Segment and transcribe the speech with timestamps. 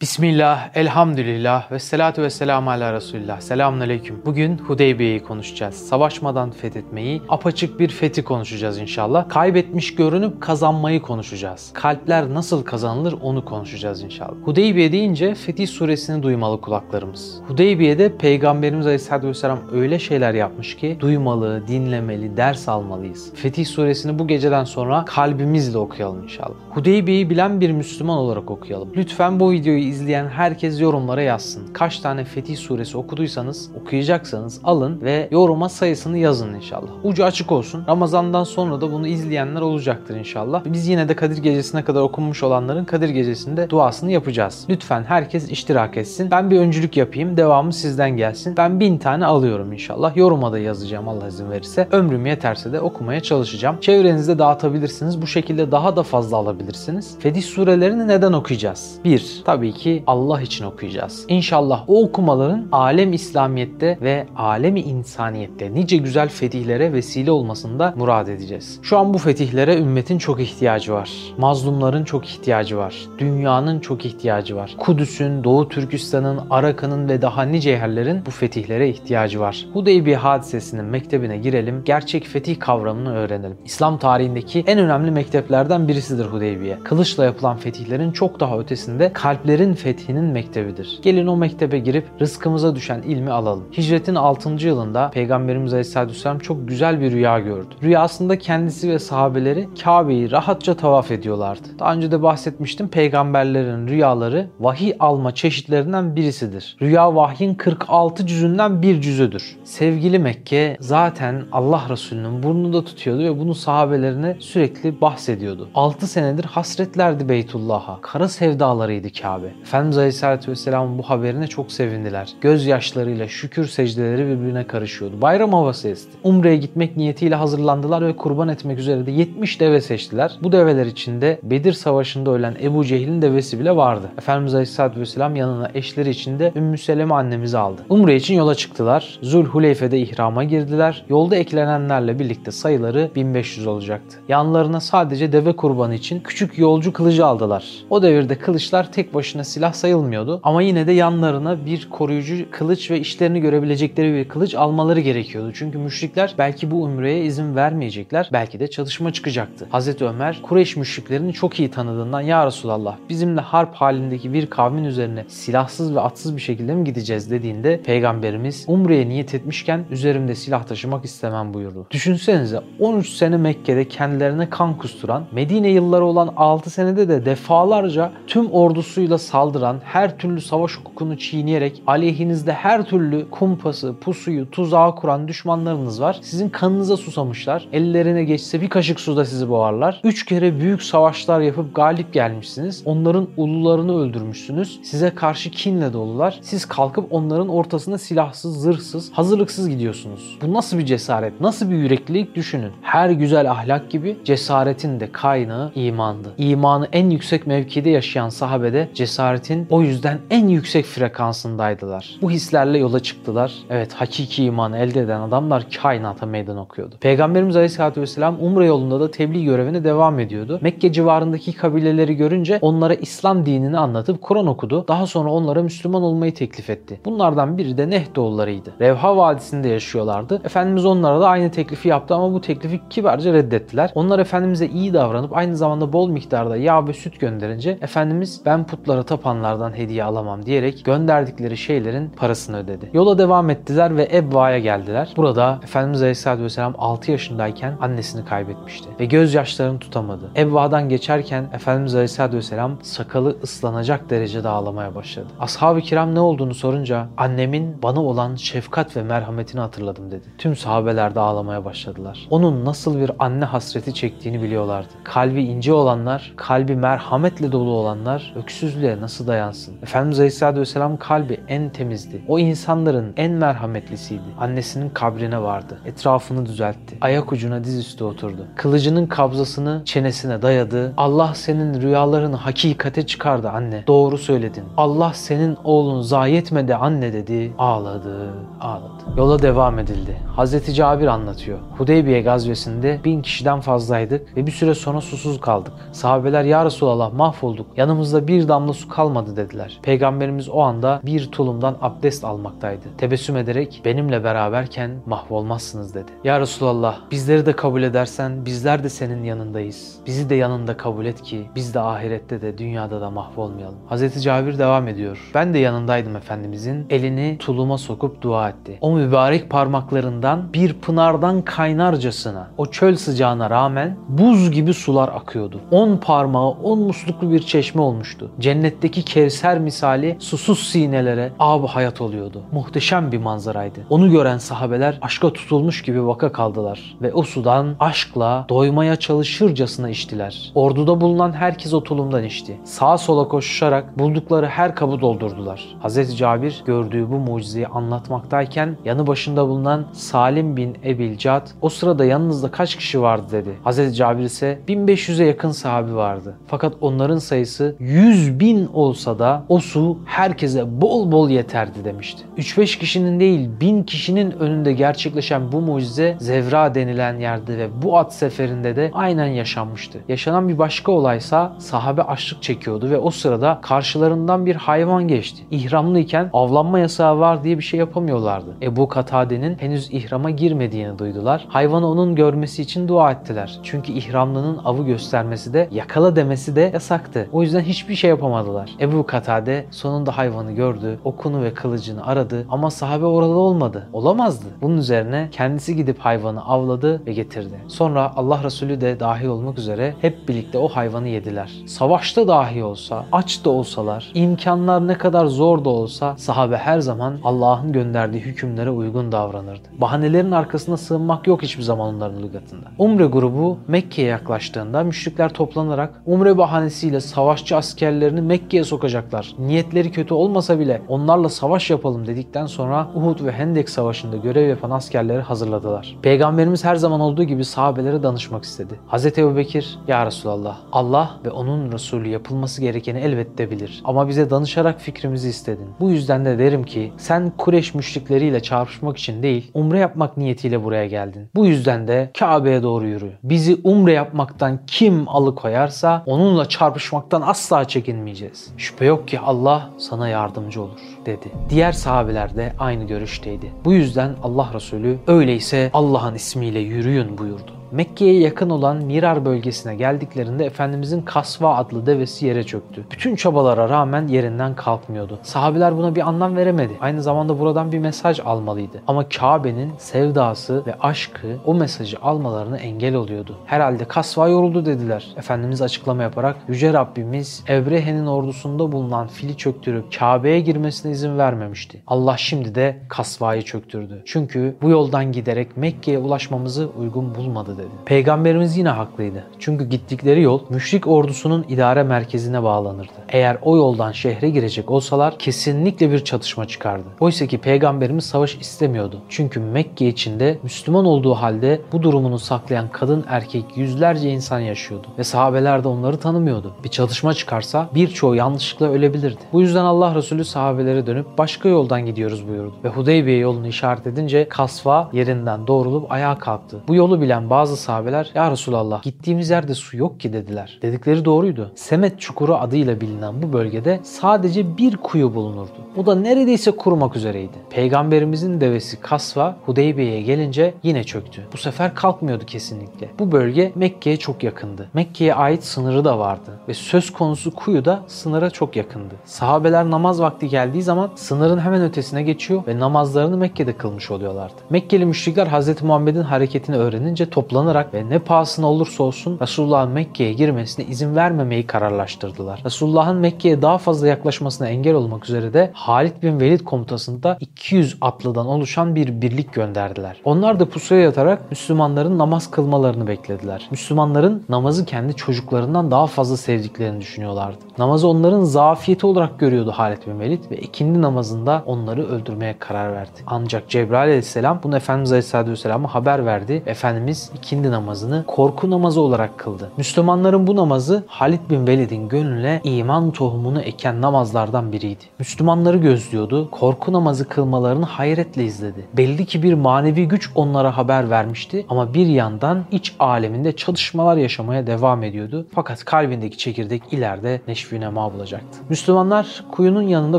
[0.00, 3.40] Bismillah, elhamdülillah ve salatu ve selamu ala Resulillah.
[3.40, 4.22] Selamun aleyküm.
[4.26, 5.74] Bugün Hudeybiye'yi konuşacağız.
[5.74, 9.28] Savaşmadan fethetmeyi, apaçık bir fethi konuşacağız inşallah.
[9.28, 11.70] Kaybetmiş görünüp kazanmayı konuşacağız.
[11.74, 14.34] Kalpler nasıl kazanılır onu konuşacağız inşallah.
[14.44, 17.40] Hudeybiye deyince Fetih suresini duymalı kulaklarımız.
[17.48, 23.34] Hudeybiye'de Peygamberimiz Aleyhisselatü Vesselam öyle şeyler yapmış ki duymalı, dinlemeli, ders almalıyız.
[23.34, 26.56] Fetih suresini bu geceden sonra kalbimizle okuyalım inşallah.
[26.70, 28.92] Hudeybiye'yi bilen bir Müslüman olarak okuyalım.
[28.96, 31.62] Lütfen bu videoyu izleyen herkes yorumlara yazsın.
[31.72, 36.90] Kaç tane Fetih suresi okuduysanız, okuyacaksanız alın ve yoruma sayısını yazın inşallah.
[37.04, 37.84] Ucu açık olsun.
[37.88, 40.62] Ramazandan sonra da bunu izleyenler olacaktır inşallah.
[40.64, 44.66] Biz yine de Kadir Gecesi'ne kadar okunmuş olanların Kadir Gecesi'nde duasını yapacağız.
[44.68, 46.30] Lütfen herkes iştirak etsin.
[46.30, 47.36] Ben bir öncülük yapayım.
[47.36, 48.54] Devamı sizden gelsin.
[48.56, 50.16] Ben bin tane alıyorum inşallah.
[50.16, 51.88] Yoruma da yazacağım Allah izin verirse.
[51.92, 53.80] Ömrüm yeterse de okumaya çalışacağım.
[53.80, 55.22] Çevrenizde dağıtabilirsiniz.
[55.22, 57.18] Bu şekilde daha da fazla alabilirsiniz.
[57.18, 58.94] Fetih surelerini neden okuyacağız?
[59.04, 61.24] Bir, tabii ki Allah için okuyacağız.
[61.28, 68.78] İnşallah o okumaların alem İslamiyet'te ve alemi insaniyette nice güzel fetihlere vesile olmasında murad edeceğiz.
[68.82, 71.10] Şu an bu fetihlere ümmetin çok ihtiyacı var.
[71.38, 72.94] Mazlumların çok ihtiyacı var.
[73.18, 74.74] Dünyanın çok ihtiyacı var.
[74.78, 79.66] Kudüs'ün, Doğu Türkistan'ın, Araka'nın ve daha nice yerlerin bu fetihlere ihtiyacı var.
[79.72, 81.82] Hudeybiye hadisesinin mektebine girelim.
[81.84, 83.56] Gerçek fetih kavramını öğrenelim.
[83.64, 86.78] İslam tarihindeki en önemli mekteplerden birisidir Hudeybiye.
[86.84, 90.98] Kılıçla yapılan fetihlerin çok daha ötesinde kalplerin fethinin mektebidir.
[91.02, 93.64] Gelin o mektebe girip rızkımıza düşen ilmi alalım.
[93.76, 94.66] Hicretin 6.
[94.66, 97.74] yılında Peygamberimiz Aleyhisselatü Vesselam çok güzel bir rüya gördü.
[97.82, 101.68] Rüyasında kendisi ve sahabeleri Kabe'yi rahatça tavaf ediyorlardı.
[101.78, 106.76] Daha önce de bahsetmiştim peygamberlerin rüyaları vahiy alma çeşitlerinden birisidir.
[106.82, 109.56] Rüya vahyin 46 cüzünden bir cüzüdür.
[109.64, 115.68] Sevgili Mekke zaten Allah Resulü'nün burnunda tutuyordu ve bunu sahabelerine sürekli bahsediyordu.
[115.74, 117.98] 6 senedir hasretlerdi Beytullah'a.
[118.00, 119.52] Kara sevdalarıydı Kabe.
[119.62, 122.28] Efendimiz Aleyhisselatü Vesselam'ın bu haberine çok sevindiler.
[122.40, 125.20] Gözyaşlarıyla şükür secdeleri birbirine karışıyordu.
[125.20, 126.18] Bayram havası esti.
[126.24, 130.38] Umre'ye gitmek niyetiyle hazırlandılar ve kurban etmek üzere de 70 deve seçtiler.
[130.42, 134.10] Bu develer içinde Bedir Savaşı'nda ölen Ebu Cehil'in devesi bile vardı.
[134.18, 137.82] Efendimiz Aleyhisselatü Vesselam yanına eşleri içinde Ümmü Seleme annemizi aldı.
[137.88, 139.18] Umre için yola çıktılar.
[139.22, 141.04] Zulhuleyfe'de ihrama girdiler.
[141.08, 144.18] Yolda eklenenlerle birlikte sayıları 1500 olacaktı.
[144.28, 147.64] Yanlarına sadece deve kurbanı için küçük yolcu kılıcı aldılar.
[147.90, 153.00] O devirde kılıçlar tek başına silah sayılmıyordu ama yine de yanlarına bir koruyucu kılıç ve
[153.00, 155.52] işlerini görebilecekleri bir kılıç almaları gerekiyordu.
[155.54, 158.28] Çünkü müşrikler belki bu umreye izin vermeyecekler.
[158.32, 159.66] Belki de çatışma çıkacaktı.
[159.70, 165.24] Hazreti Ömer Kureyş müşriklerini çok iyi tanıdığından ya Resulallah bizimle harp halindeki bir kavmin üzerine
[165.28, 171.04] silahsız ve atsız bir şekilde mi gideceğiz dediğinde peygamberimiz umreye niyet etmişken üzerimde silah taşımak
[171.04, 171.86] istemem buyurdu.
[171.90, 178.50] Düşünsenize 13 sene Mekke'de kendilerine kan kusturan, Medine yılları olan 6 senede de defalarca tüm
[178.52, 186.00] ordusuyla saldıran, her türlü savaş hukukunu çiğneyerek aleyhinizde her türlü kumpası, pusuyu, tuzağı kuran düşmanlarınız
[186.00, 186.18] var.
[186.22, 187.68] Sizin kanınıza susamışlar.
[187.72, 190.00] Ellerine geçse bir kaşık suda sizi boğarlar.
[190.04, 192.82] Üç kere büyük savaşlar yapıp galip gelmişsiniz.
[192.84, 194.80] Onların ulularını öldürmüşsünüz.
[194.82, 196.38] Size karşı kinle dolular.
[196.42, 200.38] Siz kalkıp onların ortasında silahsız, zırhsız, hazırlıksız gidiyorsunuz.
[200.42, 202.72] Bu nasıl bir cesaret, nasıl bir yüreklilik düşünün.
[202.82, 206.34] Her güzel ahlak gibi cesaretin de kaynağı imandı.
[206.38, 208.88] İmanı en yüksek mevkide yaşayan sahabede
[209.28, 212.18] cesaretin o yüzden en yüksek frekansındaydılar.
[212.22, 213.52] Bu hislerle yola çıktılar.
[213.70, 216.94] Evet hakiki imanı elde eden adamlar kainata meydan okuyordu.
[217.00, 220.58] Peygamberimiz Aleyhisselatü Vesselam Umre yolunda da tebliğ görevine devam ediyordu.
[220.62, 224.84] Mekke civarındaki kabileleri görünce onlara İslam dinini anlatıp Kur'an okudu.
[224.88, 227.00] Daha sonra onlara Müslüman olmayı teklif etti.
[227.04, 228.72] Bunlardan biri de Nehdoğullarıydı.
[228.80, 230.40] Revha Vadisi'nde yaşıyorlardı.
[230.44, 233.92] Efendimiz onlara da aynı teklifi yaptı ama bu teklifi kibarca reddettiler.
[233.94, 239.02] Onlar Efendimiz'e iyi davranıp aynı zamanda bol miktarda yağ ve süt gönderince Efendimiz ben putlara
[239.08, 242.90] tapanlardan hediye alamam diyerek gönderdikleri şeylerin parasını ödedi.
[242.92, 245.12] Yola devam ettiler ve Ebva'ya geldiler.
[245.16, 250.30] Burada Efendimiz Aleyhisselatü Vesselam 6 yaşındayken annesini kaybetmişti ve gözyaşlarını tutamadı.
[250.36, 255.26] Ebva'dan geçerken Efendimiz Aleyhisselatü Vesselam sakalı ıslanacak derecede ağlamaya başladı.
[255.40, 260.26] Ashab-ı kiram ne olduğunu sorunca annemin bana olan şefkat ve merhametini hatırladım dedi.
[260.38, 262.26] Tüm sahabeler de ağlamaya başladılar.
[262.30, 264.88] Onun nasıl bir anne hasreti çektiğini biliyorlardı.
[265.04, 269.74] Kalbi ince olanlar, kalbi merhametle dolu olanlar öksüzlüğe nasıl dayansın?
[269.82, 272.22] Efendimiz Aleyhisselatü Vesselam kalbi en temizdi.
[272.28, 274.22] O insanların en merhametlisiydi.
[274.38, 275.78] Annesinin kabrine vardı.
[275.86, 276.96] Etrafını düzeltti.
[277.00, 278.46] Ayak ucuna dizüstü oturdu.
[278.56, 280.92] Kılıcının kabzasını çenesine dayadı.
[280.96, 283.84] Allah senin rüyalarını hakikate çıkardı anne.
[283.86, 284.64] Doğru söyledin.
[284.76, 287.52] Allah senin oğlunu zayi etmedi anne dedi.
[287.58, 288.30] Ağladı,
[288.60, 289.04] ağladı.
[289.16, 290.16] Yola devam edildi.
[290.36, 291.58] Hazreti Cabir anlatıyor.
[291.78, 295.72] Hudeybiye gazvesinde bin kişiden fazlaydık ve bir süre sonra susuz kaldık.
[295.92, 297.66] Sahabeler ya Resulallah mahvolduk.
[297.76, 299.78] Yanımızda bir damla su kalmadı dediler.
[299.82, 302.84] Peygamberimiz o anda bir tulumdan abdest almaktaydı.
[302.98, 306.12] Tebessüm ederek benimle beraberken mahvolmazsınız dedi.
[306.24, 309.98] Ya Resulallah bizleri de kabul edersen bizler de senin yanındayız.
[310.06, 313.78] Bizi de yanında kabul et ki biz de ahirette de dünyada da mahvolmayalım.
[313.88, 315.30] Hazreti Cabir devam ediyor.
[315.34, 316.86] Ben de yanındaydım Efendimizin.
[316.90, 318.78] Elini tuluma sokup dua etti.
[318.80, 325.60] O mübarek parmaklarından bir pınardan kaynarcasına o çöl sıcağına rağmen buz gibi sular akıyordu.
[325.70, 328.30] On parmağı on musluklu bir çeşme olmuştu.
[328.78, 332.42] Cennetteki Kevser misali susuz sinelere ab hayat oluyordu.
[332.52, 333.80] Muhteşem bir manzaraydı.
[333.90, 340.52] Onu gören sahabeler aşka tutulmuş gibi vaka kaldılar ve o sudan aşkla doymaya çalışırcasına içtiler.
[340.54, 342.56] Orduda bulunan herkes o tulumdan içti.
[342.64, 345.76] Sağa sola koşuşarak buldukları her kabı doldurdular.
[345.84, 346.18] Hz.
[346.18, 352.50] Cabir gördüğü bu mucizeyi anlatmaktayken yanı başında bulunan Salim bin Ebil Cad o sırada yanınızda
[352.50, 353.50] kaç kişi vardı dedi.
[353.66, 353.96] Hz.
[353.96, 356.36] Cabir ise 1500'e yakın sahabi vardı.
[356.46, 362.22] Fakat onların sayısı 100 bin olsa da o su herkese bol bol yeterdi demişti.
[362.38, 368.14] 3-5 kişinin değil 1000 kişinin önünde gerçekleşen bu mucize Zevra denilen yerde ve bu at
[368.14, 369.98] seferinde de aynen yaşanmıştı.
[370.08, 375.42] Yaşanan bir başka olaysa sahabe açlık çekiyordu ve o sırada karşılarından bir hayvan geçti.
[375.50, 378.56] İhramlıyken avlanma yasağı var diye bir şey yapamıyorlardı.
[378.62, 381.46] Ebu Katade'nin henüz ihrama girmediğini duydular.
[381.48, 383.58] Hayvanı onun görmesi için dua ettiler.
[383.62, 387.28] Çünkü ihramlının avı göstermesi de yakala demesi de yasaktı.
[387.32, 388.57] O yüzden hiçbir şey yapamadılar.
[388.80, 390.98] Ebu Katade sonunda hayvanı gördü.
[391.04, 393.88] Okunu ve kılıcını aradı ama sahabe orada olmadı.
[393.92, 394.46] Olamazdı.
[394.62, 397.54] Bunun üzerine kendisi gidip hayvanı avladı ve getirdi.
[397.68, 401.52] Sonra Allah Resulü de dahil olmak üzere hep birlikte o hayvanı yediler.
[401.66, 407.18] Savaşta dahi olsa, aç da olsalar, imkanlar ne kadar zor da olsa sahabe her zaman
[407.24, 409.68] Allah'ın gönderdiği hükümlere uygun davranırdı.
[409.80, 412.66] Bahanelerin arkasına sığınmak yok hiçbir zaman onların lügatında.
[412.78, 419.34] Umre grubu Mekke'ye yaklaştığında müşrikler toplanarak umre bahanesiyle savaşçı askerlerini Mekke'ye sokacaklar.
[419.38, 424.70] Niyetleri kötü olmasa bile onlarla savaş yapalım dedikten sonra Uhud ve Hendek Savaşı'nda görev yapan
[424.70, 425.96] askerleri hazırladılar.
[426.02, 428.74] Peygamberimiz her zaman olduğu gibi sahabelere danışmak istedi.
[428.92, 429.06] Hz.
[429.18, 433.82] Ebu Bekir, Ya Resulallah, Allah ve onun Resulü yapılması gerekeni elbette bilir.
[433.84, 435.68] Ama bize danışarak fikrimizi istedin.
[435.80, 440.86] Bu yüzden de derim ki sen Kureş müşrikleriyle çarpışmak için değil, umre yapmak niyetiyle buraya
[440.86, 441.30] geldin.
[441.34, 443.12] Bu yüzden de Kabe'ye doğru yürü.
[443.22, 448.37] Bizi umre yapmaktan kim alıkoyarsa onunla çarpışmaktan asla çekinmeyeceğiz.
[448.56, 451.32] Şüphe yok ki Allah sana yardımcı olur dedi.
[451.50, 453.52] Diğer sahabeler de aynı görüşteydi.
[453.64, 457.57] Bu yüzden Allah Resulü öyleyse Allah'ın ismiyle yürüyün buyurdu.
[457.72, 462.84] Mekke'ye yakın olan Mirar bölgesine geldiklerinde Efendimizin Kasva adlı devesi yere çöktü.
[462.90, 465.18] Bütün çabalara rağmen yerinden kalkmıyordu.
[465.22, 466.72] Sahabiler buna bir anlam veremedi.
[466.80, 468.82] Aynı zamanda buradan bir mesaj almalıydı.
[468.86, 473.36] Ama Kabe'nin sevdası ve aşkı o mesajı almalarını engel oluyordu.
[473.46, 475.08] Herhalde Kasva yoruldu dediler.
[475.16, 481.82] Efendimiz açıklama yaparak Yüce Rabbimiz Evrehe'nin ordusunda bulunan fili çöktürüp Kabe'ye girmesine izin vermemişti.
[481.86, 484.02] Allah şimdi de Kasva'yı çöktürdü.
[484.06, 487.68] Çünkü bu yoldan giderek Mekke'ye ulaşmamızı uygun bulmadı dedi.
[487.84, 489.24] Peygamberimiz yine haklıydı.
[489.38, 492.92] Çünkü gittikleri yol müşrik ordusunun idare merkezine bağlanırdı.
[493.08, 496.84] Eğer o yoldan şehre girecek olsalar kesinlikle bir çatışma çıkardı.
[497.00, 499.00] Oysa ki peygamberimiz savaş istemiyordu.
[499.08, 504.86] Çünkü Mekke içinde Müslüman olduğu halde bu durumunu saklayan kadın erkek yüzlerce insan yaşıyordu.
[504.98, 506.52] Ve sahabeler de onları tanımıyordu.
[506.64, 509.20] Bir çatışma çıkarsa birçoğu yanlışlıkla ölebilirdi.
[509.32, 512.54] Bu yüzden Allah Resulü sahabelere dönüp başka yoldan gidiyoruz buyurdu.
[512.64, 516.60] Ve Hudeybiye yolunu işaret edince Kasva yerinden doğrulup ayağa kalktı.
[516.68, 520.58] Bu yolu bilen bazı sahabeler ya Resulallah gittiğimiz yerde su yok ki dediler.
[520.62, 521.52] Dedikleri doğruydu.
[521.54, 525.58] Semet Çukuru adıyla bilinen bu bölgede sadece bir kuyu bulunurdu.
[525.76, 527.36] Bu da neredeyse kurumak üzereydi.
[527.50, 531.26] Peygamberimizin devesi Kasva Hudeybiye'ye gelince yine çöktü.
[531.32, 532.88] Bu sefer kalkmıyordu kesinlikle.
[532.98, 534.68] Bu bölge Mekke'ye çok yakındı.
[534.74, 538.94] Mekke'ye ait sınırı da vardı ve söz konusu kuyu da sınıra çok yakındı.
[539.04, 544.34] Sahabeler namaz vakti geldiği zaman sınırın hemen ötesine geçiyor ve namazlarını Mekke'de kılmış oluyorlardı.
[544.50, 545.62] Mekkeli müşrikler Hz.
[545.62, 552.42] Muhammed'in hareketini öğrenince toplanarak ve ne pahasına olursa olsun Resulullah'ın Mekke'ye girmesine izin vermemeyi kararlaştırdılar.
[552.44, 558.26] Resulullah'ın Mekke'ye daha fazla yaklaşmasına engel olmak üzere de Halid bin Velid komutasında 200 atlıdan
[558.26, 559.96] oluşan bir birlik gönderdiler.
[560.04, 563.48] Onlar da pusuya yatarak Müslümanların namaz kılmalarını beklediler.
[563.50, 567.38] Müslümanların namazı kendi çocuklarından daha fazla sevdiklerini düşünüyorlardı.
[567.58, 573.00] Namazı onların zafiyeti olarak görüyordu Halid bin Velid ve ikindi namazında onları öldürmeye karar verdi.
[573.06, 576.42] Ancak Cebrail aleyhisselam bunu Efendimiz aleyhisselatü vesselam'a haber verdi.
[576.46, 579.50] Efendimiz ikindi namazını korku namazı olarak kıldı.
[579.56, 584.84] Müslümanların bu namazı Halid bin Velid'in gönlüne iman tohumunu eken namazlardan biriydi.
[584.98, 588.66] Müslümanları gözlüyordu, korku namazı kılmalarını hayretle izledi.
[588.76, 594.46] Belli ki bir manevi güç onlara haber vermişti ama bir yandan iç aleminde çalışmalar yaşamaya
[594.46, 595.26] devam ediyordu.
[595.34, 598.38] Fakat kalbindeki çekirdek ileride neşvi nema bulacaktı.
[598.48, 599.98] Müslümanlar kuyunun yanında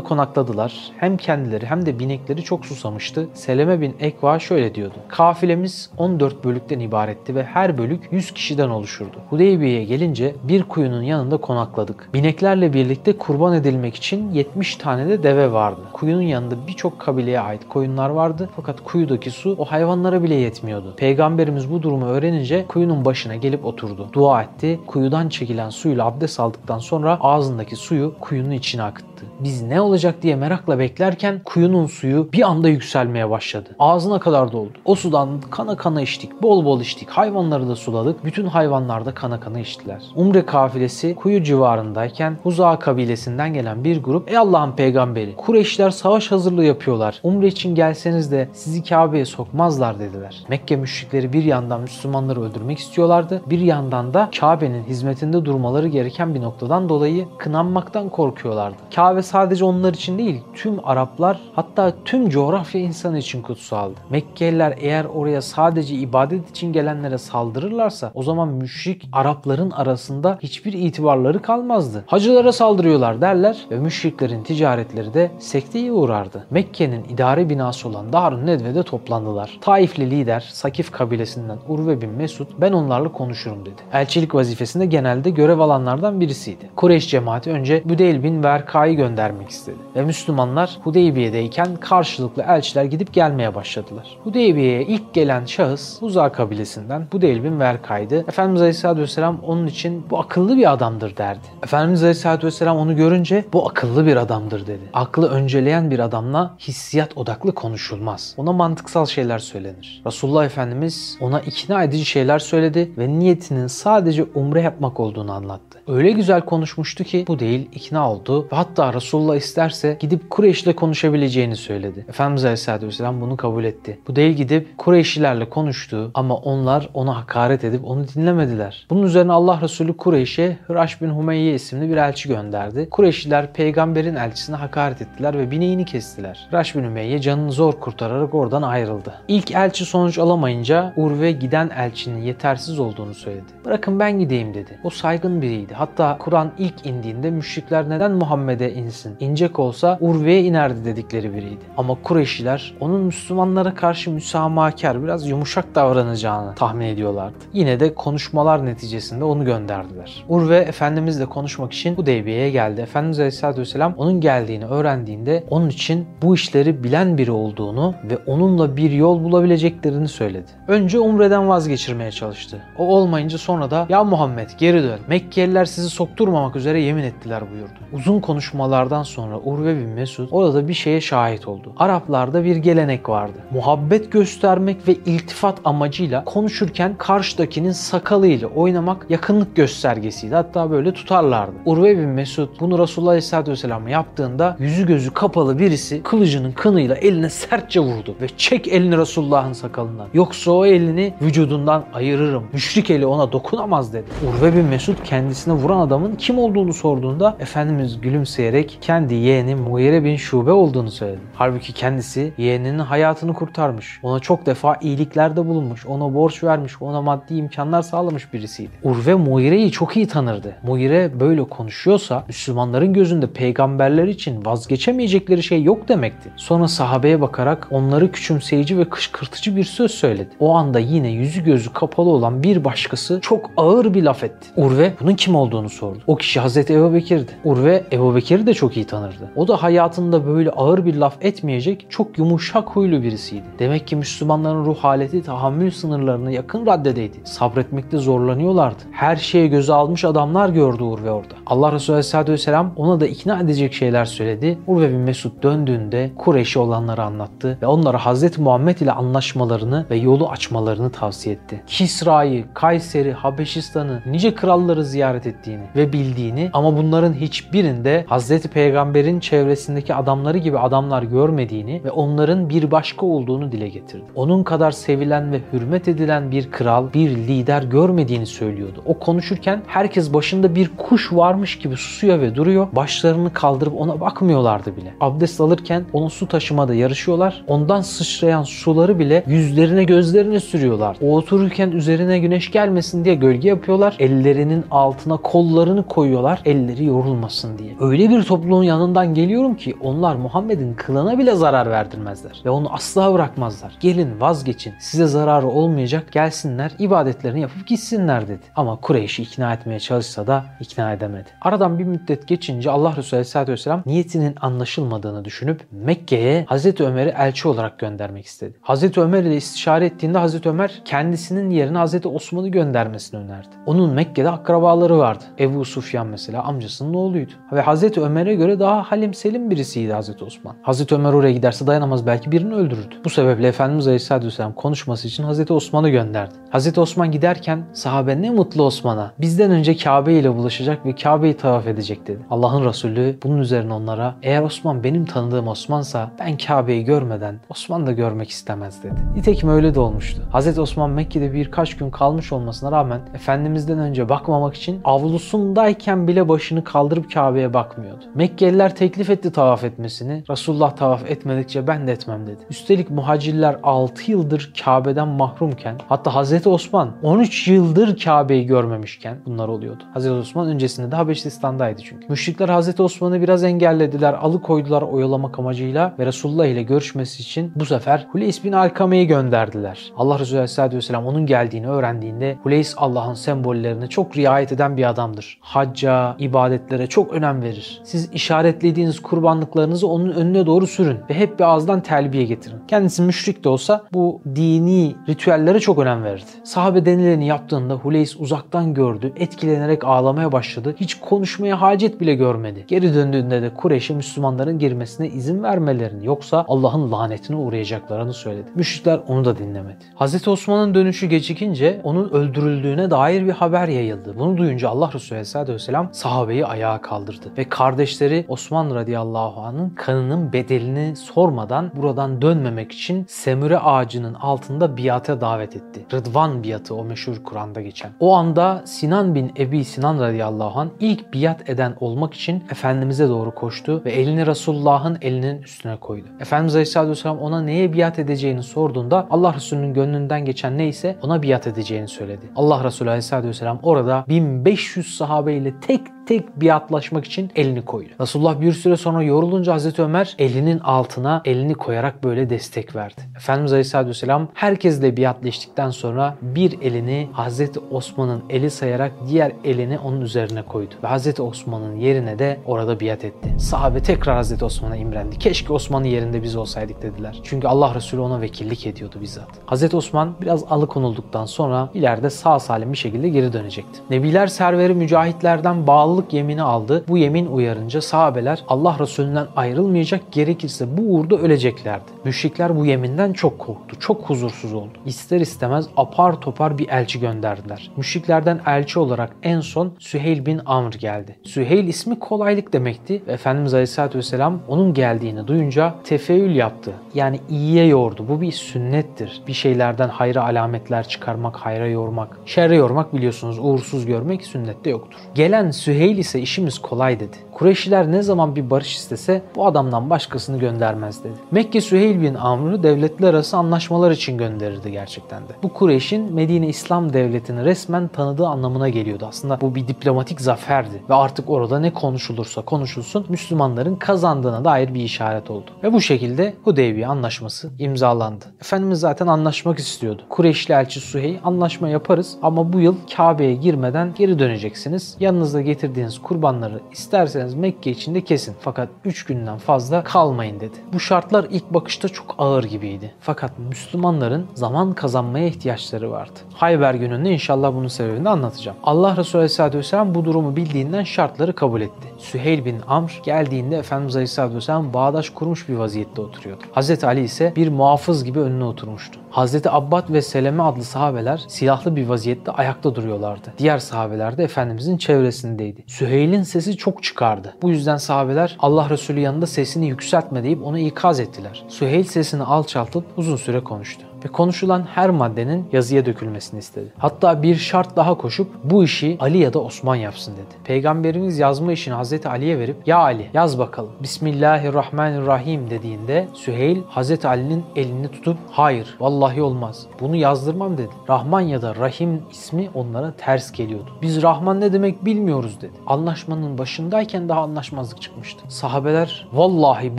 [0.00, 0.74] konakladılar.
[0.96, 3.28] Hem kendileri hem de binekleri çok susamıştı.
[3.34, 4.94] Seleme bin Ekva şöyle diyordu.
[5.08, 6.80] Kafilemiz 14 bölükten
[7.20, 9.16] ibaretti ve her bölük 100 kişiden oluşurdu.
[9.30, 12.08] Hudeybiye'ye gelince bir kuyunun yanında konakladık.
[12.14, 15.80] Bineklerle birlikte kurban edilmek için 70 tane de deve vardı.
[15.92, 20.94] Kuyunun yanında birçok kabileye ait koyunlar vardı fakat kuyudaki su o hayvanlara bile yetmiyordu.
[20.96, 24.08] Peygamberimiz bu durumu öğrenince kuyunun başına gelip oturdu.
[24.12, 24.80] Dua etti.
[24.86, 28.82] Kuyudan çekilen suyla abdest aldıktan sonra ağzındaki suyu kuyunun içine
[29.20, 29.44] akıttı.
[29.44, 33.68] Biz ne olacak diye merakla beklerken kuyunun suyu bir anda yükselmeye başladı.
[33.78, 34.72] Ağzına kadar doldu.
[34.84, 36.42] O sudan kana kana içtik.
[36.42, 37.10] Bol bol içtik.
[37.10, 38.24] Hayvanları da suladık.
[38.24, 40.02] Bütün hayvanlar da kana kana içtiler.
[40.16, 46.64] Umre kafilesi kuyu civarındayken Huza kabilesinden gelen bir grup Ey Allah'ın peygamberi Kureyşler savaş hazırlığı
[46.64, 47.20] yapıyorlar.
[47.22, 50.44] Umre için gelseniz de sizi Kabe'ye sokmazlar dediler.
[50.48, 53.42] Mekke müşrikleri bir yandan Müslümanları öldürmek istiyorlardı.
[53.46, 58.76] Bir yandan da Kabe'nin hizmetinde durmaları gereken bir noktadan dolayı kınanmaktan korkuyorlardı.
[58.94, 63.94] Kabe sadece onlar için değil tüm Araplar hatta tüm coğrafya insanı için kutsaldı.
[64.10, 71.42] Mekkeliler eğer oraya sadece ibadet için gelenlere saldırırlarsa o zaman müşrik Arapların arasında hiçbir itibarları
[71.42, 72.04] kalmazdı.
[72.06, 76.46] Hacılara saldırıyorlar derler ve müşriklerin ticaretleri de sekteye uğrardı.
[76.50, 79.58] Mekke'nin idare binası olan Darun Nedve'de toplandılar.
[79.60, 83.82] Taifli lider Sakif kabilesinden Urve bin Mesud ben onlarla konuşurum dedi.
[83.92, 86.70] Elçilik vazifesinde genelde görev alanlardan birisiydi.
[86.76, 88.42] Kureyş cemaati önce Büdeyl bin
[88.80, 89.76] Verka'yı göndermek istedi.
[89.96, 94.18] Ve Müslümanlar Hudeybiye'deyken karşılıklı elçiler gidip gelmeye başladılar.
[94.24, 98.24] Hudeybiye'ye ilk gelen şahıs Huza kabilesinden Budeyl bin Verka'ydı.
[98.28, 101.46] Efendimiz Aleyhisselatü Vesselam onun için bu akıllı bir adamdır derdi.
[101.62, 104.90] Efendimiz Aleyhisselatü Vesselam onu görünce bu akıllı bir adamdır dedi.
[104.92, 108.34] Aklı önceleyen bir adamla hissiyat odaklı konuşulmaz.
[108.36, 110.02] Ona mantıksal şeyler söylenir.
[110.06, 115.69] Resulullah Efendimiz ona ikna edici şeyler söyledi ve niyetinin sadece umre yapmak olduğunu anlattı.
[115.90, 121.56] Öyle güzel konuşmuştu ki bu değil ikna oldu ve hatta Resulullah isterse gidip Kureyş'le konuşabileceğini
[121.56, 122.04] söyledi.
[122.08, 123.98] Efendimiz Aleyhisselatü Vesselam bunu kabul etti.
[124.08, 128.86] Bu değil gidip Kureyşlilerle konuştu ama onlar ona hakaret edip onu dinlemediler.
[128.90, 132.88] Bunun üzerine Allah Resulü Kureyş'e Hıraş bin Humeyye isimli bir elçi gönderdi.
[132.90, 136.46] Kureyşliler peygamberin elçisine hakaret ettiler ve bineğini kestiler.
[136.50, 139.14] Hıraş bin Humeyye canını zor kurtararak oradan ayrıldı.
[139.28, 143.52] İlk elçi sonuç alamayınca Urve giden elçinin yetersiz olduğunu söyledi.
[143.64, 144.78] Bırakın ben gideyim dedi.
[144.84, 145.79] O saygın biriydi.
[145.80, 149.16] Hatta Kur'an ilk indiğinde müşrikler neden Muhammed'e insin?
[149.20, 151.60] İncek olsa Urve'ye inerdi dedikleri biriydi.
[151.76, 157.38] Ama Kureyşliler onun Müslümanlara karşı müsamahakar, biraz yumuşak davranacağını tahmin ediyorlardı.
[157.52, 160.24] Yine de konuşmalar neticesinde onu gönderdiler.
[160.28, 162.80] Urve Efendimizle konuşmak için Hudeybiye'ye geldi.
[162.80, 168.76] Efendimiz Aleyhisselatü Vesselam onun geldiğini öğrendiğinde onun için bu işleri bilen biri olduğunu ve onunla
[168.76, 170.50] bir yol bulabileceklerini söyledi.
[170.68, 172.62] Önce Umre'den vazgeçirmeye çalıştı.
[172.78, 174.98] O olmayınca sonra da ya Muhammed geri dön.
[175.08, 177.78] Mekkeliler sizi sokturmamak üzere yemin ettiler buyurdu.
[177.92, 181.72] Uzun konuşmalardan sonra Urve bin Mesud orada bir şeye şahit oldu.
[181.76, 183.38] Araplarda bir gelenek vardı.
[183.50, 190.34] Muhabbet göstermek ve iltifat amacıyla konuşurken karşıdakinin sakalıyla oynamak yakınlık göstergesiydi.
[190.34, 191.52] Hatta böyle tutarlardı.
[191.64, 197.30] Urve bin Mesud bunu Resulullah Aleyhisselatü Vesselam yaptığında yüzü gözü kapalı birisi kılıcının kınıyla eline
[197.30, 200.08] sertçe vurdu ve çek elini Resulullah'ın sakalından.
[200.14, 202.44] Yoksa o elini vücudundan ayırırım.
[202.52, 204.06] Müşrik eli ona dokunamaz dedi.
[204.28, 210.16] Urve bin Mesud kendisine vuran adamın kim olduğunu sorduğunda Efendimiz gülümseyerek kendi yeğeni Mughire bin
[210.16, 211.20] Şube olduğunu söyledi.
[211.34, 214.00] Halbuki kendisi yeğeninin hayatını kurtarmış.
[214.02, 215.86] Ona çok defa iyiliklerde bulunmuş.
[215.86, 216.82] Ona borç vermiş.
[216.82, 218.70] Ona maddi imkanlar sağlamış birisiydi.
[218.82, 220.56] Urve Mughire'yi çok iyi tanırdı.
[220.62, 226.30] Mughire böyle konuşuyorsa Müslümanların gözünde peygamberler için vazgeçemeyecekleri şey yok demekti.
[226.36, 230.28] Sonra sahabeye bakarak onları küçümseyici ve kışkırtıcı bir söz söyledi.
[230.40, 234.48] O anda yine yüzü gözü kapalı olan bir başkası çok ağır bir laf etti.
[234.56, 235.98] Urve bunun kim olduğunu sordu.
[236.06, 237.32] O kişi Hazreti Ebu Bekir'di.
[237.44, 239.30] Urve Ebu Bekir'i de çok iyi tanırdı.
[239.36, 243.44] O da hayatında böyle ağır bir laf etmeyecek çok yumuşak huylu birisiydi.
[243.58, 247.16] Demek ki Müslümanların ruh haleti tahammül sınırlarına yakın raddedeydi.
[247.24, 248.82] Sabretmekte zorlanıyorlardı.
[248.92, 251.34] Her şeye göze almış adamlar gördü Urve orada.
[251.46, 254.58] Allah Resulü Aleyhisselatü Vesselam ona da ikna edecek şeyler söyledi.
[254.66, 260.28] Urve bin Mesud döndüğünde Kureyş'i olanları anlattı ve onlara Hazreti Muhammed ile anlaşmalarını ve yolu
[260.28, 261.62] açmalarını tavsiye etti.
[261.66, 269.94] Kisra'yı, Kayseri, Habeşistan'ı, nice kralları ziyaret fethettiğini ve bildiğini ama bunların hiçbirinde Hazreti Peygamber'in çevresindeki
[269.94, 274.04] adamları gibi adamlar görmediğini ve onların bir başka olduğunu dile getirdi.
[274.14, 278.82] Onun kadar sevilen ve hürmet edilen bir kral, bir lider görmediğini söylüyordu.
[278.86, 282.68] O konuşurken herkes başında bir kuş varmış gibi susuyor ve duruyor.
[282.72, 284.94] Başlarını kaldırıp ona bakmıyorlardı bile.
[285.00, 287.44] Abdest alırken onun su taşımada yarışıyorlar.
[287.46, 290.96] Ondan sıçrayan suları bile yüzlerine gözlerine sürüyorlar.
[291.02, 293.96] O otururken üzerine güneş gelmesin diye gölge yapıyorlar.
[293.98, 296.42] Ellerinin altına kollarını koyuyorlar.
[296.44, 297.76] Elleri yorulmasın diye.
[297.80, 302.42] Öyle bir topluluğun yanından geliyorum ki onlar Muhammed'in kılına bile zarar verdirmezler.
[302.44, 303.76] Ve onu asla bırakmazlar.
[303.80, 304.74] Gelin vazgeçin.
[304.80, 306.12] Size zararı olmayacak.
[306.12, 308.42] Gelsinler ibadetlerini yapıp gitsinler dedi.
[308.56, 311.28] Ama Kureyş'i ikna etmeye çalışsa da ikna edemedi.
[311.42, 317.48] Aradan bir müddet geçince Allah Resulü Aleyhisselatü Vesselam niyetinin anlaşılmadığını düşünüp Mekke'ye Hazreti Ömer'i elçi
[317.48, 318.54] olarak göndermek istedi.
[318.62, 323.48] Hazreti Ömer ile istişare ettiğinde Hazreti Ömer kendisinin yerine Hazreti Osman'ı göndermesini önerdi.
[323.66, 325.24] Onun Mekke'de akrabaları vardı.
[325.38, 327.32] Ebu Sufyan mesela amcasının oğluydu.
[327.52, 330.56] Ve Hazreti Ömer'e göre daha halim selim birisiydi Hazreti Osman.
[330.62, 332.94] Hazreti Ömer oraya giderse dayanamaz belki birini öldürürdü.
[333.04, 336.34] Bu sebeple Efendimiz Aleyhisselatü Vesselam konuşması için Hazreti Osman'ı gönderdi.
[336.50, 339.12] Hazreti Osman giderken sahabe ne mutlu Osman'a.
[339.20, 342.20] Bizden önce Kabe ile buluşacak ve Kabe'yi tavaf edecek dedi.
[342.30, 347.92] Allah'ın Resulü bunun üzerine onlara eğer Osman benim tanıdığım Osman'sa ben Kabe'yi görmeden Osman da
[347.92, 348.94] görmek istemez dedi.
[349.16, 350.22] Nitekim öyle de olmuştu.
[350.32, 356.64] Hazreti Osman Mekke'de birkaç gün kalmış olmasına rağmen Efendimiz'den önce bakmamak için avlusundayken bile başını
[356.64, 358.04] kaldırıp Kabe'ye bakmıyordu.
[358.14, 360.22] Mekkeliler teklif etti tavaf etmesini.
[360.30, 362.40] Resulullah tavaf etmedikçe ben de etmem dedi.
[362.50, 369.82] Üstelik muhacirler 6 yıldır Kabe'den mahrumken hatta Hazreti Osman 13 yıldır Kabe'yi görmemişken bunlar oluyordu.
[369.94, 372.06] Hazreti Osman öncesinde de Habeşistan'daydı çünkü.
[372.08, 378.06] Müşrikler Hazreti Osman'ı biraz engellediler, alıkoydular oyalamak amacıyla ve Resulullah ile görüşmesi için bu sefer
[378.12, 379.92] Huleys bin Alkame'yi gönderdiler.
[379.96, 385.38] Allah Resulü Aleyhisselatü Vesselam onun geldiğini öğrendiğinde Huleys Allah'ın sembollerine çok riayet eden bir adamdır.
[385.40, 387.80] Hacca, ibadetlere çok önem verir.
[387.84, 392.58] Siz işaretlediğiniz kurbanlıklarınızı onun önüne doğru sürün ve hep bir ağızdan telbiye getirin.
[392.68, 396.24] Kendisi müşrik de olsa bu dini ritüellere çok önem verirdi.
[396.44, 400.74] Sahabe denileni yaptığında Huleys uzaktan gördü, etkilenerek ağlamaya başladı.
[400.80, 402.64] Hiç konuşmaya hacet bile görmedi.
[402.68, 408.50] Geri döndüğünde de Kureyş'e Müslümanların girmesine izin vermelerini yoksa Allah'ın lanetine uğrayacaklarını söyledi.
[408.54, 409.84] Müşrikler onu da dinlemedi.
[410.00, 410.28] Hz.
[410.28, 414.14] Osman'ın dönüşü gecikince onun öldürüldüğüne dair bir haber yayıldı.
[414.18, 417.32] Bunu duyunca Allah Resulü Aleyhisselatü Vesselam sahabeyi ayağa kaldırdı.
[417.38, 425.20] Ve kardeşleri Osman radıyallahu anh'ın kanının bedelini sormadan buradan dönmemek için semüre ağacının altında biate
[425.20, 425.86] davet etti.
[425.92, 427.90] Rıdvan biatı o meşhur Kur'an'da geçen.
[428.00, 433.34] O anda Sinan bin Ebi Sinan radıyallahu anh ilk biat eden olmak için Efendimiz'e doğru
[433.34, 436.06] koştu ve elini Resulullah'ın elinin üstüne koydu.
[436.20, 441.46] Efendimiz Aleyhisselatü Vesselam ona neye biat edeceğini sorduğunda Allah Resulü'nün gönlünden geçen neyse ona biat
[441.46, 442.26] edeceğini söyledi.
[442.36, 445.80] Allah Resulü Aleyhisselatü Vesselam orada 1500 sahabeyle tek
[446.10, 447.88] tek biatlaşmak için elini koydu.
[448.00, 453.00] Resulullah bir süre sonra yorulunca Hazreti Ömer elinin altına elini koyarak böyle destek verdi.
[453.16, 460.00] Efendimiz Aleyhisselatü Vesselam herkesle biatleştikten sonra bir elini Hazreti Osman'ın eli sayarak diğer elini onun
[460.00, 460.74] üzerine koydu.
[460.82, 463.34] Ve Hazreti Osman'ın yerine de orada biat etti.
[463.38, 465.18] Sahabe tekrar Hazreti Osman'a imrendi.
[465.18, 467.20] Keşke Osman'ın yerinde biz olsaydık dediler.
[467.24, 469.28] Çünkü Allah Resulü ona vekillik ediyordu bizzat.
[469.46, 473.80] Hazreti Osman biraz alıkonulduktan sonra ileride sağ salim bir şekilde geri dönecekti.
[473.90, 476.84] Nebiler serveri mücahitlerden bağlılık yemini aldı.
[476.88, 481.84] Bu yemin uyarınca sahabeler Allah Resulünden ayrılmayacak gerekirse bu uğurda öleceklerdi.
[482.04, 483.76] Müşrikler bu yeminden çok korktu.
[483.80, 484.78] Çok huzursuz oldu.
[484.86, 487.70] İster istemez apar topar bir elçi gönderdiler.
[487.76, 491.16] Müşriklerden elçi olarak en son Süheyl bin Amr geldi.
[491.22, 496.72] Süheyl ismi kolaylık demekti ve Efendimiz Aleyhisselatü Vesselam onun geldiğini duyunca tefeül yaptı.
[496.94, 498.04] Yani iyiye yordu.
[498.08, 499.22] Bu bir sünnettir.
[499.26, 502.16] Bir şeylerden hayra alametler çıkarmak, hayra yormak.
[502.26, 505.00] Şerre yormak biliyorsunuz uğursuz görmek sünnette yoktur.
[505.14, 507.16] Gelen Süheyl ise işimiz kolay dedi.
[507.40, 511.12] Kureyşliler ne zaman bir barış istese bu adamdan başkasını göndermez dedi.
[511.30, 515.32] Mekke Süheyl bin Amr'ı devletler arası anlaşmalar için gönderirdi gerçekten de.
[515.42, 519.06] Bu Kureyş'in Medine İslam Devleti'ni resmen tanıdığı anlamına geliyordu.
[519.08, 524.82] Aslında bu bir diplomatik zaferdi ve artık orada ne konuşulursa konuşulsun Müslümanların kazandığına dair bir
[524.82, 525.50] işaret oldu.
[525.62, 528.24] Ve bu şekilde Hudeybiye anlaşması imzalandı.
[528.40, 530.02] Efendimiz zaten anlaşmak istiyordu.
[530.08, 534.96] Kureyşli elçi Süheyl anlaşma yaparız ama bu yıl Kabe'ye girmeden geri döneceksiniz.
[535.00, 538.34] Yanınızda getirdiğiniz kurbanları isterseniz ederseniz Mekke içinde kesin.
[538.40, 540.56] Fakat 3 günden fazla kalmayın dedi.
[540.72, 542.94] Bu şartlar ilk bakışta çok ağır gibiydi.
[543.00, 546.20] Fakat Müslümanların zaman kazanmaya ihtiyaçları vardı.
[546.34, 548.56] Hayber gününde inşallah bunun sebebini anlatacağım.
[548.62, 551.88] Allah Resulü Aleyhisselatü Vesselam bu durumu bildiğinden şartları kabul etti.
[551.98, 556.42] Süheyl bin Amr geldiğinde Efendimiz Aleyhisselatü Vesselam bağdaş kurmuş bir vaziyette oturuyordu.
[556.52, 559.00] Hazreti Ali ise bir muhafız gibi önüne oturmuştu.
[559.10, 563.32] Hazreti Abbad ve Seleme adlı sahabeler silahlı bir vaziyette ayakta duruyorlardı.
[563.38, 565.64] Diğer sahabeler de Efendimizin çevresindeydi.
[565.66, 567.34] Süheyl'in sesi çok çıkardı.
[567.42, 571.44] Bu yüzden sahabeler Allah Resulü yanında sesini yükseltme deyip onu ikaz ettiler.
[571.48, 576.72] Süheyl sesini alçaltıp uzun süre konuştu ve konuşulan her maddenin yazıya dökülmesini istedi.
[576.78, 580.34] Hatta bir şart daha koşup bu işi Ali ya da Osman yapsın dedi.
[580.44, 587.44] Peygamberimiz yazma işini Hazreti Ali'ye verip ya Ali yaz bakalım Bismillahirrahmanirrahim dediğinde Süheyl Hazreti Ali'nin
[587.56, 590.70] elini tutup hayır vallahi olmaz bunu yazdırmam dedi.
[590.88, 593.70] Rahman ya da Rahim ismi onlara ters geliyordu.
[593.82, 595.52] Biz Rahman ne demek bilmiyoruz dedi.
[595.66, 598.20] Anlaşmanın başındayken daha anlaşmazlık çıkmıştı.
[598.28, 599.78] Sahabeler vallahi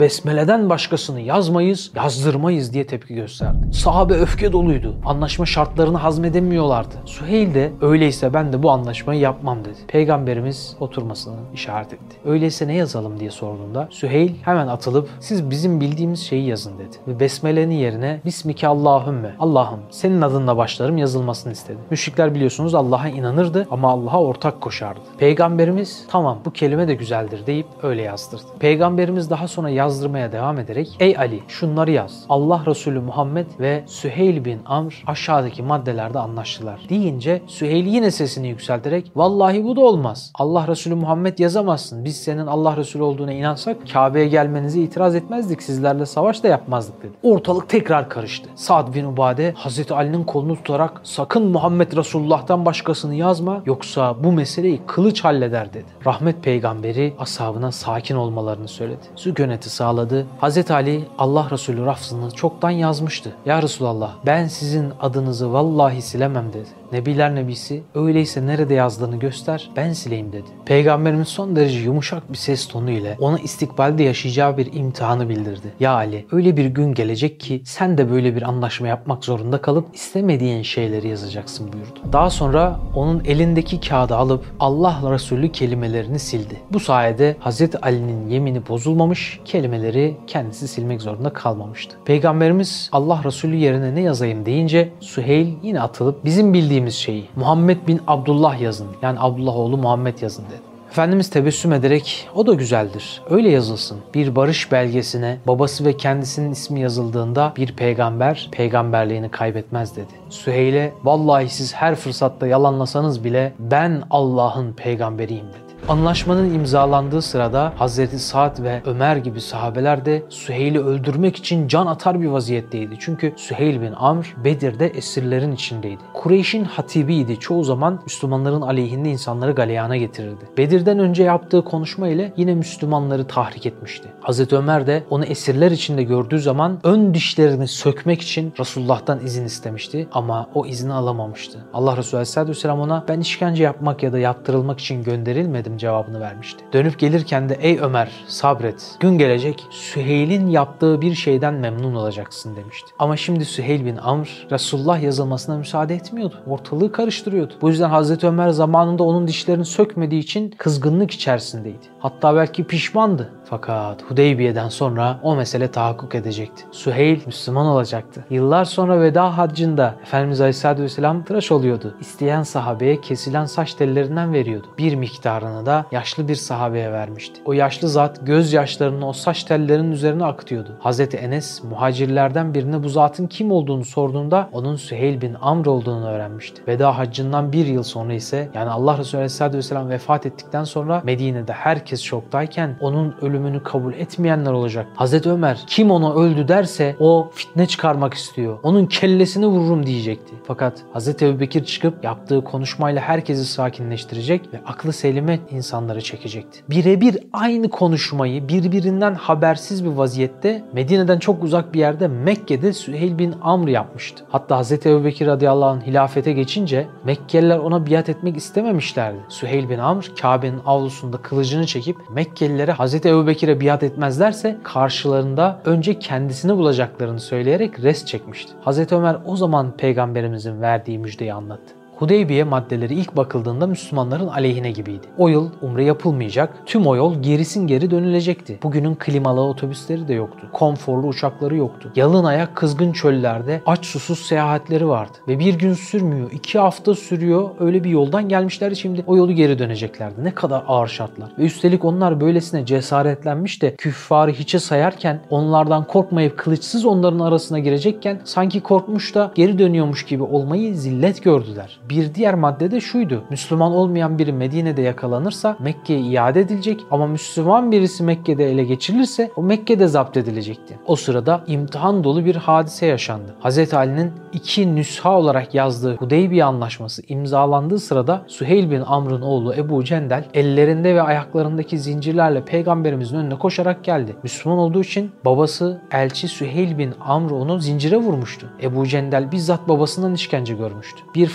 [0.00, 3.58] besmeleden başkasını yazmayız yazdırmayız diye tepki gösterdi.
[3.72, 4.94] Sahabe öfke doluydu.
[5.04, 6.94] Anlaşma şartlarını hazmedemiyorlardı.
[7.04, 9.78] Süheyl de öyleyse ben de bu anlaşmayı yapmam dedi.
[9.88, 12.16] Peygamberimiz oturmasını işaret etti.
[12.24, 16.96] Öyleyse ne yazalım diye sorduğunda Süheyl hemen atılıp siz bizim bildiğimiz şeyi yazın dedi.
[17.06, 21.78] Ve besmelenin yerine Bismike Allahümme Allah'ım senin adınla başlarım yazılmasını istedi.
[21.90, 25.00] Müşrikler biliyorsunuz Allah'a inanırdı ama Allah'a ortak koşardı.
[25.18, 28.42] Peygamberimiz tamam bu kelime de güzeldir deyip öyle yazdırdı.
[28.60, 32.24] Peygamberimiz daha sonra yazdırmaya devam ederek ey Ali şunları yaz.
[32.28, 36.80] Allah Resulü Muhammed ve Süheyl bin Amr aşağıdaki maddelerde anlaştılar.
[36.88, 40.32] Deyince Süheyl yine sesini yükselterek vallahi bu da olmaz.
[40.34, 42.04] Allah Resulü Muhammed yazamazsın.
[42.04, 45.62] Biz senin Allah Resulü olduğuna inansak Kabe'ye gelmenize itiraz etmezdik.
[45.62, 47.12] Sizlerle savaş da yapmazdık dedi.
[47.22, 48.48] Ortalık tekrar karıştı.
[48.54, 54.80] Sa'd bin Ubade Hazreti Ali'nin kolunu tutarak sakın Muhammed Resulullah'tan başkasını yazma yoksa bu meseleyi
[54.86, 55.86] kılıç halleder dedi.
[56.06, 59.02] Rahmet peygamberi ashabına sakin olmalarını söyledi.
[59.16, 60.26] Sükuneti sağladı.
[60.40, 63.32] Hazreti Ali Allah Resulü rafzını çoktan yazmıştı.
[63.46, 63.91] Ya Resulallah
[64.26, 66.81] ben sizin adınızı vallahi silemem dedi.
[66.92, 70.46] Nebiler Nebisi öyleyse nerede yazdığını göster ben sileyim dedi.
[70.66, 75.72] Peygamberimiz son derece yumuşak bir ses tonu ile ona istikbalde yaşayacağı bir imtihanı bildirdi.
[75.80, 79.94] Ya Ali öyle bir gün gelecek ki sen de böyle bir anlaşma yapmak zorunda kalıp
[79.94, 82.12] istemediğin şeyleri yazacaksın buyurdu.
[82.12, 86.56] Daha sonra onun elindeki kağıdı alıp Allah Resulü kelimelerini sildi.
[86.72, 87.62] Bu sayede Hz.
[87.82, 91.96] Ali'nin yemini bozulmamış, kelimeleri kendisi silmek zorunda kalmamıştı.
[92.04, 98.00] Peygamberimiz Allah Resulü yerine ne yazayım deyince Süheyl yine atılıp bizim bildiğimiz şeyi Muhammed bin
[98.06, 100.72] Abdullah yazın yani Abdullah oğlu Muhammed yazın dedi.
[100.92, 103.22] Efendimiz tebessüm ederek o da güzeldir.
[103.30, 103.98] Öyle yazılsın.
[104.14, 110.12] Bir barış belgesine babası ve kendisinin ismi yazıldığında bir peygamber peygamberliğini kaybetmez dedi.
[110.30, 115.71] Süheyl'e vallahi siz her fırsatta yalanlasanız bile ben Allah'ın peygamberiyim dedi.
[115.88, 122.20] Anlaşmanın imzalandığı sırada Hazreti Sa'd ve Ömer gibi sahabeler de Süheyl'i öldürmek için can atar
[122.20, 122.96] bir vaziyetteydi.
[123.00, 126.00] Çünkü Süheyl bin Amr Bedir'de esirlerin içindeydi.
[126.14, 127.40] Kureyş'in hatibiydi.
[127.40, 130.44] Çoğu zaman Müslümanların aleyhinde insanları galeyana getirirdi.
[130.58, 134.08] Bedir'den önce yaptığı konuşma ile yine Müslümanları tahrik etmişti.
[134.20, 140.08] Hazreti Ömer de onu esirler içinde gördüğü zaman ön dişlerini sökmek için Resulullah'tan izin istemişti
[140.12, 141.58] ama o izni alamamıştı.
[141.74, 146.64] Allah Resulü Aleyhisselatü Vesselam ona ben işkence yapmak ya da yaptırılmak için gönderilmedim cevabını vermişti.
[146.72, 152.90] Dönüp gelirken de ey Ömer sabret gün gelecek Süheyl'in yaptığı bir şeyden memnun olacaksın demişti.
[152.98, 156.34] Ama şimdi Süheyl bin Amr Resulullah yazılmasına müsaade etmiyordu.
[156.46, 157.54] Ortalığı karıştırıyordu.
[157.62, 161.86] Bu yüzden Hazreti Ömer zamanında onun dişlerini sökmediği için kızgınlık içerisindeydi.
[161.98, 163.32] Hatta belki pişmandı.
[163.52, 166.64] Fakat Hudeybiye'den sonra o mesele tahakkuk edecekti.
[166.70, 168.24] Süheyl Müslüman olacaktı.
[168.30, 171.94] Yıllar sonra veda haccında Efendimiz Aleyhisselatü Vesselam tıraş oluyordu.
[172.00, 174.66] İsteyen sahabeye kesilen saç tellerinden veriyordu.
[174.78, 177.40] Bir miktarını da yaşlı bir sahabeye vermişti.
[177.44, 180.76] O yaşlı zat gözyaşlarını o saç tellerinin üzerine akıtıyordu.
[180.80, 186.62] Hazreti Enes muhacirlerden birine bu zatın kim olduğunu sorduğunda onun Süheyl bin Amr olduğunu öğrenmişti.
[186.68, 191.52] Veda haccından bir yıl sonra ise yani Allah Resulü Aleyhisselatü Vesselam vefat ettikten sonra Medine'de
[191.52, 194.86] herkes şoktayken onun ölümünü kabul etmeyenler olacak.
[194.96, 198.58] Hazreti Ömer kim ona öldü derse o fitne çıkarmak istiyor.
[198.62, 200.34] Onun kellesini vururum diyecekti.
[200.46, 206.60] Fakat Hazreti Ebubekir çıkıp yaptığı konuşmayla herkesi sakinleştirecek ve aklı selime insanları çekecekti.
[206.70, 213.34] Birebir aynı konuşmayı birbirinden habersiz bir vaziyette Medine'den çok uzak bir yerde Mekke'de Süheyl bin
[213.42, 214.24] Amr yapmıştı.
[214.28, 219.18] Hatta Hazreti Ebubekir radıyallahu anh hilafete geçince Mekkeliler ona biat etmek istememişlerdi.
[219.28, 226.56] Süheyl bin Amr Kabe'nin avlusunda kılıcını çekip Mekkelilere Hazreti Ebubekir'e biat etmezlerse karşılarında önce kendisini
[226.56, 228.52] bulacaklarını söyleyerek res çekmişti.
[228.60, 231.81] Hazreti Ömer o zaman peygamberimizin verdiği müjdeyi anlattı.
[232.02, 235.06] Hudeybiye maddeleri ilk bakıldığında Müslümanların aleyhine gibiydi.
[235.18, 238.58] O yıl umre yapılmayacak, tüm o yol gerisin geri dönülecekti.
[238.62, 240.46] Bugünün klimalı otobüsleri de yoktu.
[240.52, 241.92] Konforlu uçakları yoktu.
[241.96, 245.18] Yalın ayak kızgın çöllerde aç susuz seyahatleri vardı.
[245.28, 247.50] Ve bir gün sürmüyor, iki hafta sürüyor.
[247.60, 250.24] Öyle bir yoldan gelmişler şimdi o yolu geri döneceklerdi.
[250.24, 251.32] Ne kadar ağır şartlar.
[251.38, 258.20] Ve üstelik onlar böylesine cesaretlenmiş de küffarı hiçe sayarken onlardan korkmayıp kılıçsız onların arasına girecekken
[258.24, 261.80] sanki korkmuş da geri dönüyormuş gibi olmayı zillet gördüler.
[261.92, 263.24] Bir diğer madde de şuydu.
[263.30, 269.42] Müslüman olmayan biri Medine'de yakalanırsa Mekke'ye iade edilecek ama Müslüman birisi Mekke'de ele geçirilirse o
[269.42, 270.78] Mekke'de zapt edilecekti.
[270.86, 273.34] O sırada imtihan dolu bir hadise yaşandı.
[273.44, 273.74] Hz.
[273.74, 280.24] Ali'nin iki nüsha olarak yazdığı Hudeybiye Anlaşması imzalandığı sırada Süheyl bin Amr'ın oğlu Ebu Cendel
[280.34, 284.16] ellerinde ve ayaklarındaki zincirlerle peygamberimizin önüne koşarak geldi.
[284.22, 288.46] Müslüman olduğu için babası elçi Süheyl bin Amr onu zincire vurmuştu.
[288.62, 291.02] Ebu Cendel bizzat babasından işkence görmüştü.
[291.14, 291.26] Bir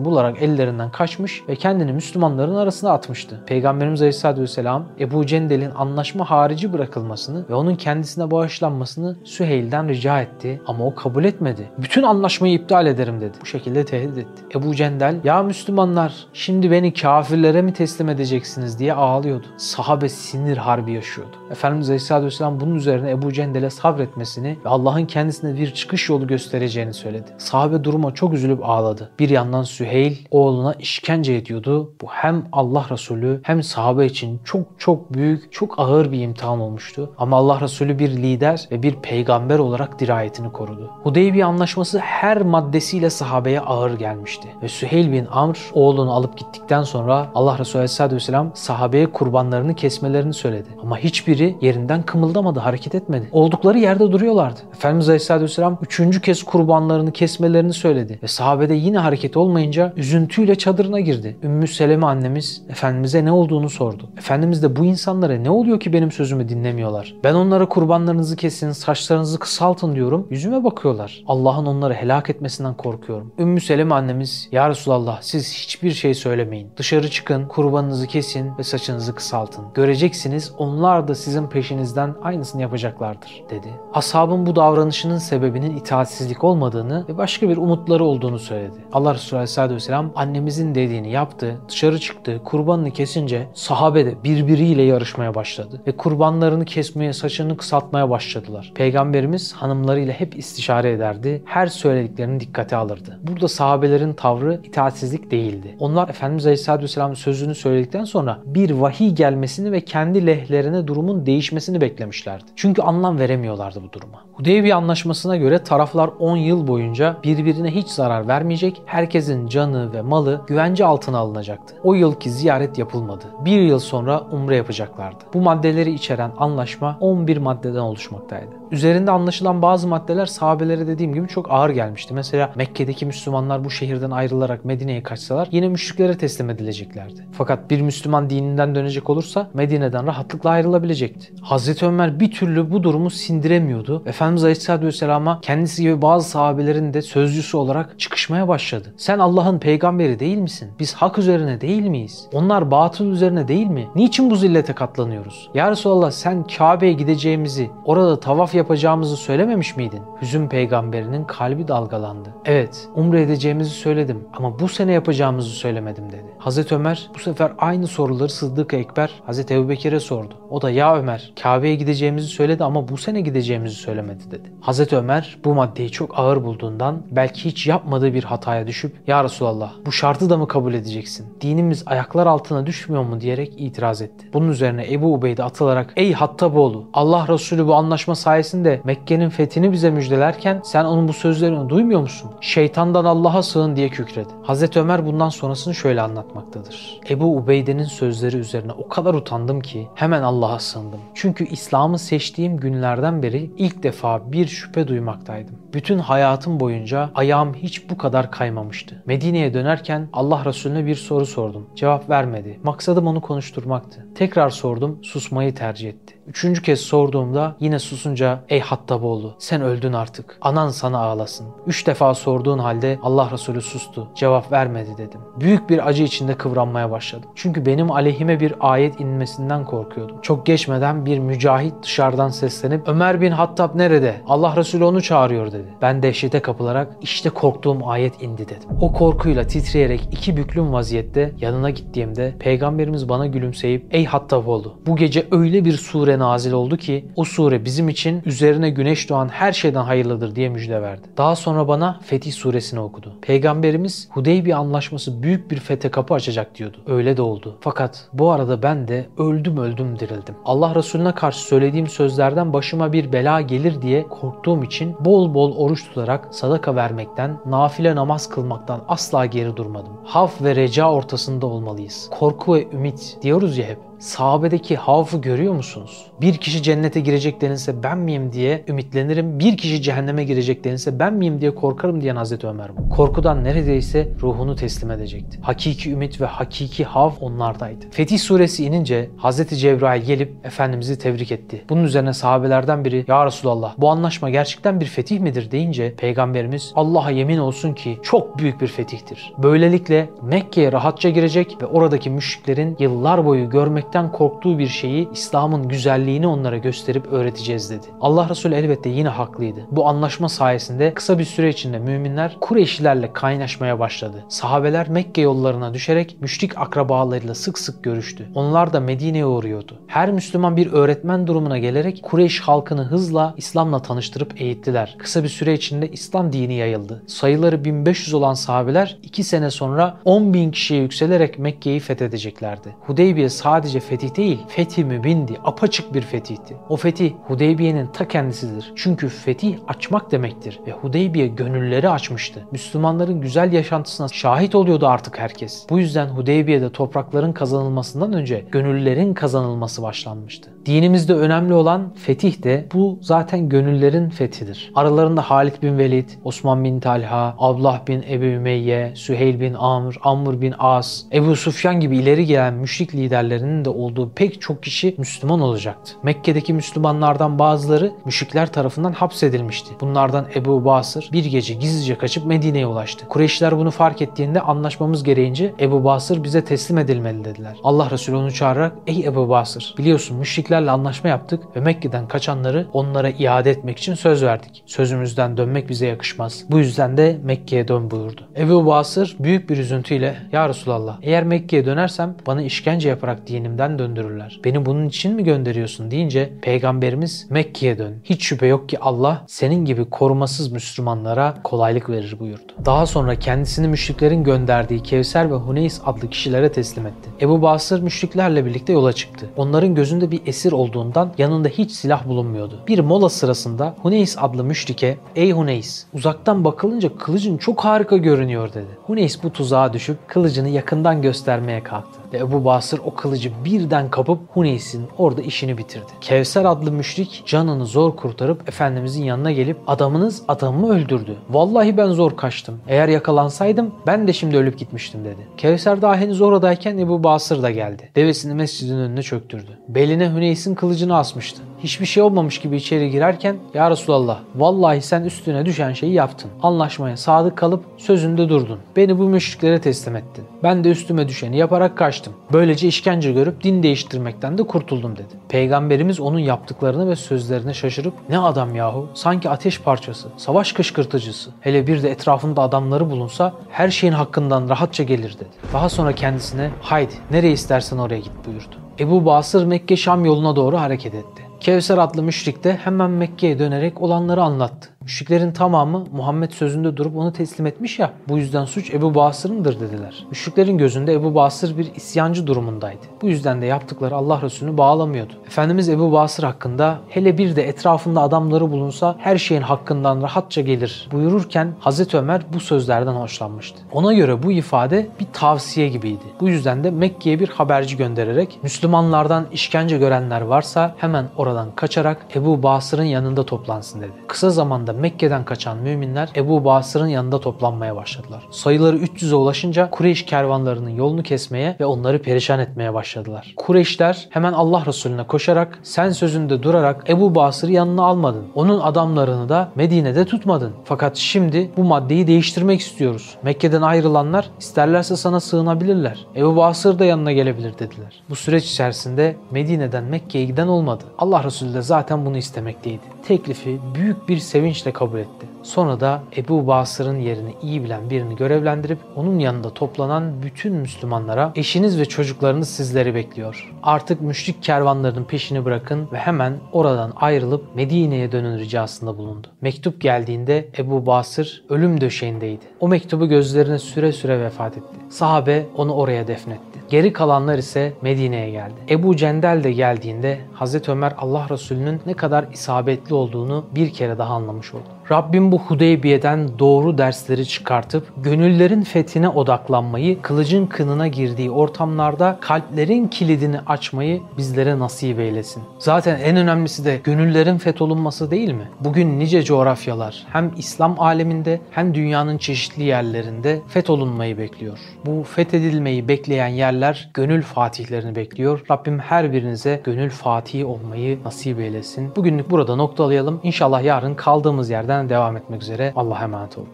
[0.00, 3.40] fırsatını bularak ellerinden kaçmış ve kendini Müslümanların arasına atmıştı.
[3.46, 10.60] Peygamberimiz Aleyhisselatü Vesselam Ebu Cendel'in anlaşma harici bırakılmasını ve onun kendisine bağışlanmasını Süheyl'den rica etti
[10.66, 11.70] ama o kabul etmedi.
[11.78, 13.38] Bütün anlaşmayı iptal ederim dedi.
[13.40, 14.58] Bu şekilde tehdit etti.
[14.58, 19.46] Ebu Cendel ya Müslümanlar şimdi beni kafirlere mi teslim edeceksiniz diye ağlıyordu.
[19.56, 21.36] Sahabe sinir harbi yaşıyordu.
[21.50, 26.94] Efendimiz Aleyhisselatü Vesselam bunun üzerine Ebu Cendel'e sabretmesini ve Allah'ın kendisine bir çıkış yolu göstereceğini
[26.94, 27.30] söyledi.
[27.38, 29.10] Sahabe duruma çok üzülüp ağladı.
[29.18, 29.89] Bir yandan Süheyl
[30.30, 31.92] oğluna işkence ediyordu.
[32.02, 37.10] Bu hem Allah Resulü hem sahabe için çok çok büyük, çok ağır bir imtihan olmuştu.
[37.18, 40.90] Ama Allah Resulü bir lider ve bir peygamber olarak dirayetini korudu.
[41.02, 44.48] Hudeybiye anlaşması her maddesiyle sahabeye ağır gelmişti.
[44.62, 50.34] Ve Süheyl bin Amr oğlunu alıp gittikten sonra Allah Resulü Aleyhisselatü Vesselam sahabeye kurbanlarını kesmelerini
[50.34, 50.68] söyledi.
[50.82, 53.28] Ama hiçbiri yerinden kımıldamadı, hareket etmedi.
[53.32, 54.60] Oldukları yerde duruyorlardı.
[54.72, 58.18] Efendimiz Aleyhisselatü Vesselam üçüncü kez kurbanlarını kesmelerini söyledi.
[58.22, 61.36] Ve sahabede yine hareket olmayınca üzüntüyle çadırına girdi.
[61.42, 64.08] Ümmü Seleme annemiz Efendimiz'e ne olduğunu sordu.
[64.18, 67.14] Efendimiz de bu insanlara ne oluyor ki benim sözümü dinlemiyorlar?
[67.24, 70.26] Ben onlara kurbanlarınızı kesin, saçlarınızı kısaltın diyorum.
[70.30, 71.22] Yüzüme bakıyorlar.
[71.26, 73.32] Allah'ın onları helak etmesinden korkuyorum.
[73.38, 76.68] Ümmü Seleme annemiz Ya Resulallah siz hiçbir şey söylemeyin.
[76.76, 79.64] Dışarı çıkın, kurbanınızı kesin ve saçınızı kısaltın.
[79.74, 83.68] Göreceksiniz onlar da sizin peşinizden aynısını yapacaklardır dedi.
[83.94, 88.78] Ashabın bu davranışının sebebinin itaatsizlik olmadığını ve başka bir umutları olduğunu söyledi.
[88.92, 95.34] Allah Resulü Aleyhisselatü Vesselam annemizin dediğini yaptı, dışarı çıktı, kurbanını kesince sahabe de birbiriyle yarışmaya
[95.34, 98.72] başladı ve kurbanlarını kesmeye, saçını kısaltmaya başladılar.
[98.74, 103.20] Peygamberimiz hanımlarıyla hep istişare ederdi, her söylediklerini dikkate alırdı.
[103.22, 105.76] Burada sahabelerin tavrı itaatsizlik değildi.
[105.78, 111.80] Onlar Efendimiz Aleyhisselatü Vesselam'ın sözünü söyledikten sonra bir vahiy gelmesini ve kendi lehlerine durumun değişmesini
[111.80, 112.44] beklemişlerdi.
[112.56, 114.24] Çünkü anlam veremiyorlardı bu duruma.
[114.32, 120.40] Hudeybiye Anlaşması'na göre taraflar 10 yıl boyunca birbirine hiç zarar vermeyecek, herkesin canı ve malı
[120.46, 121.74] güvence altına alınacaktı.
[121.82, 123.24] O yılki ziyaret yapılmadı.
[123.44, 125.24] Bir yıl sonra umre yapacaklardı.
[125.34, 128.50] Bu maddeleri içeren anlaşma 11 maddeden oluşmaktaydı.
[128.70, 132.14] Üzerinde anlaşılan bazı maddeler sahabelere dediğim gibi çok ağır gelmişti.
[132.14, 137.26] Mesela Mekke'deki Müslümanlar bu şehirden ayrılarak Medine'ye kaçsalar yine müşriklere teslim edileceklerdi.
[137.32, 141.32] Fakat bir Müslüman dininden dönecek olursa Medine'den rahatlıkla ayrılabilecekti.
[141.42, 144.02] Hazreti Ömer bir türlü bu durumu sindiremiyordu.
[144.06, 148.94] Efendimiz Aleyhisselatü Vesselam'a kendisi gibi bazı sahabelerin de sözcüsü olarak çıkışmaya başladı.
[148.96, 150.70] Sen Allah'ın peygamberi değil misin?
[150.78, 152.28] Biz hak üzerine değil miyiz?
[152.32, 153.88] Onlar batıl üzerine değil mi?
[153.94, 155.50] Niçin bu zillete katlanıyoruz?
[155.54, 160.02] Ya Resulallah sen Kabe'ye gideceğimizi, orada tavaf yapacağımızı söylememiş miydin?
[160.22, 162.28] Hüzün peygamberinin kalbi dalgalandı.
[162.44, 166.26] Evet, umre edeceğimizi söyledim ama bu sene yapacağımızı söylemedim dedi.
[166.38, 170.34] Hazreti Ömer bu sefer aynı soruları Sıddık Ekber Hazreti Ebubekir'e sordu.
[170.50, 174.52] O da ya Ömer Kabe'ye gideceğimizi söyledi ama bu sene gideceğimizi söylemedi dedi.
[174.60, 179.72] Hazreti Ömer bu maddeyi çok ağır bulduğundan belki hiç yapmadığı bir hataya düşüp ya Resulallah
[179.86, 181.26] bu şartı da mı kabul edeceksin?
[181.40, 184.26] Dinimiz ayaklar altına düşmüyor mu diyerek itiraz etti.
[184.32, 189.90] Bunun üzerine Ebu Ubeyde atılarak ey Hattaboğlu Allah Resulü bu anlaşma sayesinde Mekke'nin fethini bize
[189.90, 192.30] müjdelerken sen onun bu sözlerini duymuyor musun?
[192.40, 194.28] Şeytandan Allah'a sığın diye kükredi.
[194.42, 197.00] Hazreti Ömer bundan sonrasını şöyle anlatmaktadır.
[197.10, 201.00] Ebu Ubeyde'nin sözleri üzerine o kadar utandım ki hemen Allah'a sığındım.
[201.14, 205.54] Çünkü İslam'ı seçtiğim günlerden beri ilk defa bir şüphe duymaktaydım.
[205.74, 209.02] Bütün hayatım boyunca ayağım hiç bu kadar kaymamıştı.
[209.20, 211.66] Medine'ye dönerken Allah Resulüne bir soru sordum.
[211.74, 212.60] Cevap vermedi.
[212.62, 214.06] Maksadım onu konuşturmaktı.
[214.14, 216.19] Tekrar sordum, susmayı tercih etti.
[216.30, 220.38] Üçüncü kez sorduğumda yine susunca ey Hattaboğlu sen öldün artık.
[220.40, 221.46] Anan sana ağlasın.
[221.66, 224.08] Üç defa sorduğun halde Allah Resulü sustu.
[224.14, 225.20] Cevap vermedi dedim.
[225.40, 227.30] Büyük bir acı içinde kıvranmaya başladım.
[227.34, 230.16] Çünkü benim aleyhime bir ayet inmesinden korkuyordum.
[230.22, 234.14] Çok geçmeden bir mücahit dışarıdan seslenip Ömer bin Hattab nerede?
[234.26, 235.68] Allah Resulü onu çağırıyor dedi.
[235.82, 238.68] Ben dehşete kapılarak işte korktuğum ayet indi dedim.
[238.80, 245.26] O korkuyla titreyerek iki büklüm vaziyette yanına gittiğimde peygamberimiz bana gülümseyip ey Hattaboğlu bu gece
[245.30, 249.82] öyle bir sure nazil oldu ki o sure bizim için üzerine güneş doğan her şeyden
[249.82, 251.08] hayırlıdır diye müjde verdi.
[251.16, 253.14] Daha sonra bana Fetih suresini okudu.
[253.22, 256.76] Peygamberimiz Hudeybiye anlaşması büyük bir fete kapı açacak diyordu.
[256.86, 257.56] Öyle de oldu.
[257.60, 260.34] Fakat bu arada ben de öldüm öldüm dirildim.
[260.44, 265.84] Allah Resulüne karşı söylediğim sözlerden başıma bir bela gelir diye korktuğum için bol bol oruç
[265.84, 269.92] tutarak sadaka vermekten, nafile namaz kılmaktan asla geri durmadım.
[270.04, 272.10] Haf ve reca ortasında olmalıyız.
[272.10, 276.06] Korku ve ümit diyoruz ya hep sahabedeki havfı görüyor musunuz?
[276.20, 279.38] Bir kişi cennete girecek denilse ben miyim diye ümitlenirim.
[279.38, 282.88] Bir kişi cehenneme girecek denilse ben miyim diye korkarım diyen Hazreti Ömer bu.
[282.88, 285.38] Korkudan neredeyse ruhunu teslim edecekti.
[285.42, 287.84] Hakiki ümit ve hakiki hav onlardaydı.
[287.90, 291.64] Fetih suresi inince Hazreti Cebrail gelip Efendimiz'i tebrik etti.
[291.68, 297.10] Bunun üzerine sahabelerden biri Ya Resulallah bu anlaşma gerçekten bir fetih midir deyince Peygamberimiz Allah'a
[297.10, 299.32] yemin olsun ki çok büyük bir fetihtir.
[299.38, 305.68] Böylelikle Mekke'ye rahatça girecek ve oradaki müşriklerin yıllar boyu görmek görmekten korktuğu bir şeyi İslam'ın
[305.68, 307.86] güzelliğini onlara gösterip öğreteceğiz dedi.
[308.00, 309.66] Allah Resulü elbette yine haklıydı.
[309.70, 314.24] Bu anlaşma sayesinde kısa bir süre içinde müminler Kureyşlilerle kaynaşmaya başladı.
[314.28, 318.28] Sahabeler Mekke yollarına düşerek müşrik akrabalarıyla sık sık görüştü.
[318.34, 319.78] Onlar da Medine'ye uğruyordu.
[319.86, 324.96] Her Müslüman bir öğretmen durumuna gelerek Kureyş halkını hızla İslam'la tanıştırıp eğittiler.
[324.98, 327.02] Kısa bir süre içinde İslam dini yayıldı.
[327.06, 332.68] Sayıları 1500 olan sahabeler 2 sene sonra 10 bin kişiye yükselerek Mekke'yi fethedeceklerdi.
[332.80, 336.56] Hudeybiye sadece sadece fetih değil, fetih mübindi, apaçık bir fetihti.
[336.68, 338.72] O fetih Hudeybiye'nin ta kendisidir.
[338.76, 342.46] Çünkü fetih açmak demektir ve Hudeybiye gönülleri açmıştı.
[342.52, 345.66] Müslümanların güzel yaşantısına şahit oluyordu artık herkes.
[345.70, 350.50] Bu yüzden Hudeybiye'de toprakların kazanılmasından önce gönüllerin kazanılması başlanmıştı.
[350.66, 354.72] Dinimizde önemli olan fetih de bu zaten gönüllerin fethidir.
[354.74, 360.40] Aralarında Halid bin Velid, Osman bin Talha, Ablah bin Ebu Ümeyye, Süheyl bin Amr, Amr
[360.40, 365.40] bin As, Ebu Sufyan gibi ileri gelen müşrik liderlerinin de olduğu pek çok kişi Müslüman
[365.40, 365.92] olacaktı.
[366.02, 369.74] Mekke'deki Müslümanlardan bazıları müşrikler tarafından hapsedilmişti.
[369.80, 373.08] Bunlardan Ebu Basır bir gece gizlice kaçıp Medine'ye ulaştı.
[373.08, 377.56] Kureyşler bunu fark ettiğinde anlaşmamız gereğince Ebu Basır bize teslim edilmeli dediler.
[377.64, 383.10] Allah Resulü onu çağırarak ey Ebu Basır biliyorsun müşriklerle anlaşma yaptık ve Mekke'den kaçanları onlara
[383.10, 384.62] iade etmek için söz verdik.
[384.66, 386.44] Sözümüzden dönmek bize yakışmaz.
[386.50, 388.28] Bu yüzden de Mekke'ye dön buyurdu.
[388.36, 393.78] Ebu Basır büyük bir üzüntüyle Ya Resulallah eğer Mekke'ye dönersem bana işkence yaparak dinimden elimden
[393.78, 394.40] döndürürler.
[394.44, 397.94] Beni bunun için mi gönderiyorsun deyince peygamberimiz Mekke'ye dön.
[398.04, 402.52] Hiç şüphe yok ki Allah senin gibi korumasız Müslümanlara kolaylık verir buyurdu.
[402.64, 407.10] Daha sonra kendisini müşriklerin gönderdiği Kevser ve Huneys adlı kişilere teslim etti.
[407.20, 409.26] Ebu Basır müşriklerle birlikte yola çıktı.
[409.36, 412.60] Onların gözünde bir esir olduğundan yanında hiç silah bulunmuyordu.
[412.68, 418.78] Bir mola sırasında Huneys adlı müşrike ''Ey Huneys, uzaktan bakılınca kılıcın çok harika görünüyor.'' dedi.
[418.86, 424.18] Huneys bu tuzağa düşüp kılıcını yakından göstermeye kalktı ve Ebu Basır o kılıcı birden kapıp
[424.28, 425.86] Huneys'in orada işini bitirdi.
[426.00, 431.16] Kevser adlı müşrik canını zor kurtarıp Efendimizin yanına gelip adamınız adamımı öldürdü.
[431.30, 432.60] Vallahi ben zor kaçtım.
[432.68, 435.28] Eğer yakalansaydım ben de şimdi ölüp gitmiştim dedi.
[435.36, 437.90] Kevser daha henüz oradayken Ebu Basır da geldi.
[437.96, 439.58] Devesini mescidin önüne çöktürdü.
[439.68, 441.42] Beline Hüneys'in kılıcını asmıştı.
[441.62, 446.30] Hiçbir şey olmamış gibi içeri girerken Ya Resulallah vallahi sen üstüne düşen şeyi yaptın.
[446.42, 448.58] Anlaşmaya sadık kalıp sözünde durdun.
[448.76, 450.24] Beni bu müşriklere teslim ettin.
[450.42, 452.12] Ben de üstüme düşeni yaparak kaçtım.
[452.32, 455.14] Böylece işkence görüp din değiştirmekten de kurtuldum dedi.
[455.28, 461.30] Peygamberimiz onun yaptıklarını ve sözlerine şaşırıp ne adam yahu sanki ateş parçası, savaş kışkırtıcısı.
[461.40, 465.28] Hele bir de etrafında adamları bulunsa her şeyin hakkından rahatça gelir dedi.
[465.52, 468.54] Daha sonra kendisine haydi nereye istersen oraya git buyurdu.
[468.78, 471.29] Ebu Basır Mekke Şam yoluna doğru hareket etti.
[471.40, 474.68] Kevser adlı müşrik de hemen Mekke'ye dönerek olanları anlattı.
[474.90, 480.06] Müşriklerin tamamı Muhammed sözünde durup onu teslim etmiş ya bu yüzden suç Ebu Basır'ındır dediler.
[480.10, 482.80] Müşriklerin gözünde Ebu Basır bir isyancı durumundaydı.
[483.02, 485.12] Bu yüzden de yaptıkları Allah Resulü'nü bağlamıyordu.
[485.26, 490.88] Efendimiz Ebu Basır hakkında hele bir de etrafında adamları bulunsa her şeyin hakkından rahatça gelir
[490.92, 493.58] buyururken Hazreti Ömer bu sözlerden hoşlanmıştı.
[493.72, 496.04] Ona göre bu ifade bir tavsiye gibiydi.
[496.20, 502.42] Bu yüzden de Mekke'ye bir haberci göndererek Müslümanlardan işkence görenler varsa hemen oradan kaçarak Ebu
[502.42, 503.92] Basır'ın yanında toplansın dedi.
[504.08, 508.22] Kısa zamanda Mekke'den kaçan müminler Ebu Basır'ın yanında toplanmaya başladılar.
[508.30, 513.34] Sayıları 300'e ulaşınca Kureyş kervanlarının yolunu kesmeye ve onları perişan etmeye başladılar.
[513.36, 518.24] Kureyşler hemen Allah Resulüne koşarak sen sözünde durarak Ebu Basır'ı yanına almadın.
[518.34, 520.52] Onun adamlarını da Medine'de tutmadın.
[520.64, 523.16] Fakat şimdi bu maddeyi değiştirmek istiyoruz.
[523.22, 526.06] Mekke'den ayrılanlar isterlerse sana sığınabilirler.
[526.16, 528.02] Ebu Basır da yanına gelebilir dediler.
[528.10, 530.84] Bu süreç içerisinde Medine'den Mekke'ye giden olmadı.
[530.98, 532.82] Allah Resulü de zaten bunu istemekteydi.
[533.06, 535.26] Teklifi büyük bir sevinçle kabul etti.
[535.42, 541.78] Sonra da Ebu Basır'ın yerini iyi bilen birini görevlendirip onun yanında toplanan bütün Müslümanlara eşiniz
[541.78, 543.52] ve çocuklarınız sizleri bekliyor.
[543.62, 549.26] Artık müşrik kervanlarının peşini bırakın ve hemen oradan ayrılıp Medine'ye dönün ricasında bulundu.
[549.40, 552.44] Mektup geldiğinde Ebu Basır ölüm döşeğindeydi.
[552.60, 554.76] O mektubu gözlerine süre süre vefat etti.
[554.90, 556.49] Sahabe onu oraya defnetti.
[556.70, 558.54] Geri kalanlar ise Medine'ye geldi.
[558.68, 564.14] Ebu Cendel de geldiğinde Hazreti Ömer Allah Resulü'nün ne kadar isabetli olduğunu bir kere daha
[564.14, 564.68] anlamış oldu.
[564.90, 573.40] Rabbim bu Hudeybiye'den doğru dersleri çıkartıp gönüllerin fethine odaklanmayı, kılıcın kınına girdiği ortamlarda kalplerin kilidini
[573.40, 575.42] açmayı bizlere nasip eylesin.
[575.58, 578.48] Zaten en önemlisi de gönüllerin fetholunması değil mi?
[578.60, 584.58] Bugün nice coğrafyalar hem İslam aleminde hem dünyanın çeşitli yerlerinde fetholunmayı bekliyor.
[584.86, 588.44] Bu fethedilmeyi bekleyen yerler gönül fatihlerini bekliyor.
[588.50, 591.96] Rabbim her birinize gönül fatihi olmayı nasip eylesin.
[591.96, 593.20] Bugünlük burada noktalayalım.
[593.22, 595.72] İnşallah yarın kaldığımız yerden devam etmek üzere.
[595.76, 596.48] Allah'a emanet olun.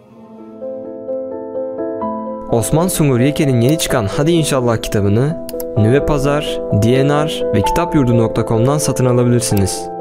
[2.52, 5.46] Osman Sungur Yeke'nin yeni çıkan Hadi İnşallah kitabını
[5.76, 9.95] Nüve Pazar, DNR ve kitapyurdu.com'dan satın alabilirsiniz.